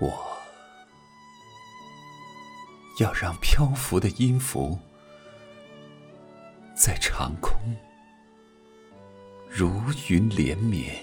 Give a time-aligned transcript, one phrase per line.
[0.00, 0.38] 我
[3.00, 4.78] 要让漂浮的音符
[6.74, 7.52] 在长空
[9.48, 10.94] 如云连绵，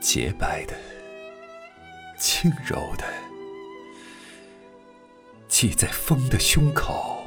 [0.00, 0.74] 洁白的、
[2.18, 3.04] 轻柔的，
[5.48, 7.18] 系在风的胸口。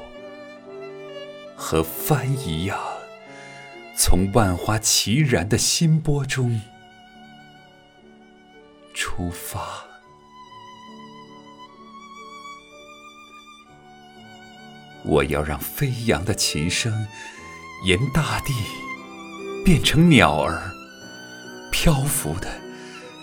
[1.56, 2.80] 和帆一样，
[3.96, 6.60] 从万花齐然的心波中。
[9.16, 9.84] 出发。
[15.06, 16.92] 我要让飞扬的琴声
[17.86, 18.54] 沿大地
[19.64, 20.72] 变成鸟儿，
[21.72, 22.50] 漂浮的、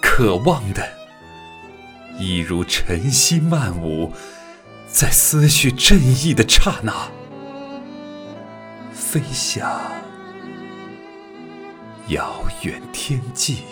[0.01, 0.89] 渴望的，
[2.20, 4.12] 一如晨曦漫舞，
[4.87, 7.11] 在思绪振翼的刹那，
[8.92, 9.69] 飞向
[12.07, 13.64] 遥远天际。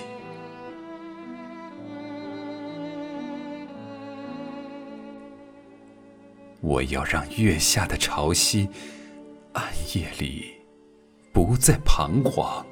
[6.61, 8.69] 我要让月下的潮汐，
[9.53, 9.65] 暗
[9.95, 10.57] 夜里
[11.33, 12.67] 不再彷徨，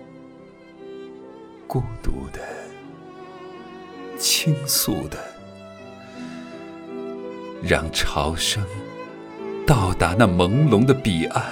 [1.69, 2.41] 孤独的、
[4.19, 5.19] 倾诉的，
[7.62, 8.64] 让潮声
[9.64, 11.45] 到达那朦胧的彼岸。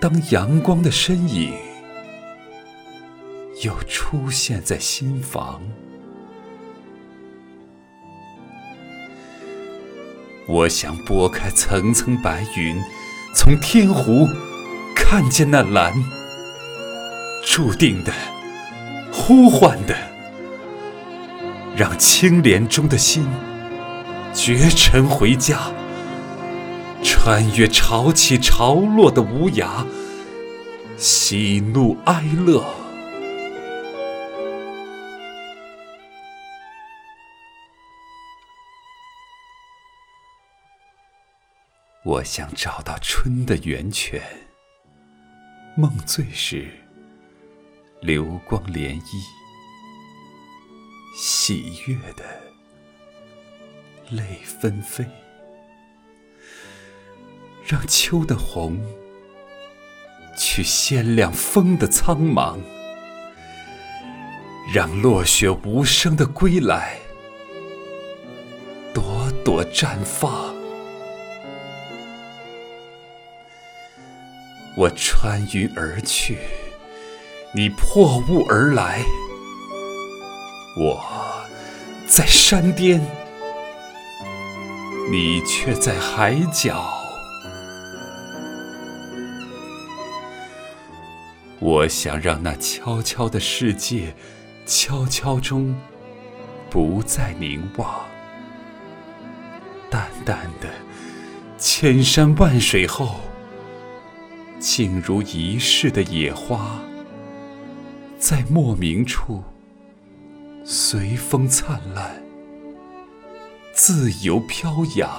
[0.00, 1.52] 当阳光的身影
[3.62, 5.62] 又出现在心房。
[10.48, 12.80] 我想拨开层层白云，
[13.34, 14.28] 从天湖
[14.94, 15.92] 看见那蓝，
[17.44, 18.12] 注定的、
[19.12, 19.96] 呼唤的，
[21.76, 23.26] 让青莲中的心
[24.32, 25.58] 绝尘回家，
[27.02, 29.84] 穿越潮起潮落的无涯，
[30.96, 32.64] 喜怒哀乐。
[42.06, 44.22] 我想找到春的源泉，
[45.74, 46.68] 梦醉时
[48.00, 49.20] 流光涟漪，
[51.16, 52.24] 喜悦的
[54.08, 55.04] 泪纷飞，
[57.64, 58.80] 让秋的红
[60.38, 62.60] 去鲜亮风的苍茫，
[64.72, 67.00] 让落雪无声的归来，
[68.94, 70.55] 朵朵绽放。
[74.76, 76.36] 我穿云而去，
[77.54, 79.02] 你破雾而来。
[80.78, 81.02] 我
[82.06, 83.00] 在山巅，
[85.10, 86.92] 你却在海角。
[91.58, 94.14] 我想让那悄悄的世界，
[94.66, 95.74] 悄悄中
[96.68, 98.04] 不再凝望，
[99.88, 100.68] 淡淡的，
[101.56, 103.20] 千山万水后。
[104.58, 106.80] 静如一世的野花，
[108.18, 109.44] 在莫名处
[110.64, 112.22] 随风灿烂，
[113.74, 115.10] 自由飘扬。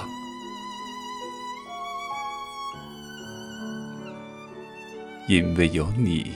[5.28, 6.32] 因为有你，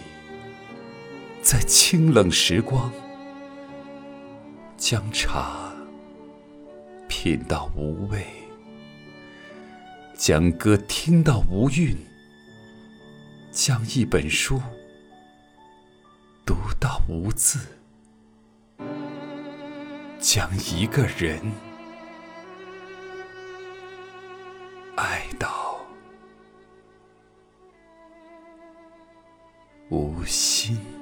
[1.43, 2.93] 在清冷时光，
[4.77, 5.73] 将茶
[7.09, 8.25] 品到无味，
[10.15, 11.97] 将歌听到无韵。
[13.53, 14.59] 将一本书
[16.47, 17.59] 读到无字，
[20.19, 21.39] 将一个人
[24.97, 25.79] 爱到
[29.91, 31.02] 无心。